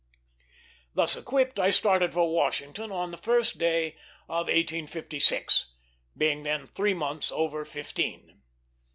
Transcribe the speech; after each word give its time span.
Thus 0.95 1.15
equipped, 1.15 1.59
I 1.59 1.69
started 1.69 2.11
for 2.13 2.33
Washington 2.33 2.91
on 2.91 3.11
the 3.11 3.17
first 3.19 3.59
day 3.59 3.93
of 4.27 4.47
1856, 4.47 5.75
being 6.17 6.41
then 6.41 6.65
three 6.65 6.95
months 6.95 7.31
over 7.31 7.63
fifteen. 7.65 8.41